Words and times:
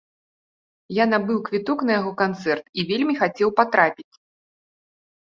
Я 0.99 1.05
набыў 1.09 1.37
квіток 1.49 1.83
на 1.89 1.93
яго 1.99 2.13
канцэрт 2.21 2.65
і 2.83 2.85
вельмі 2.93 3.13
хацеў 3.19 3.49
патрапіць. 3.61 4.13